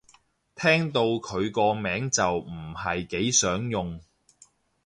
[0.55, 4.01] 聽到佢個名就唔係幾想用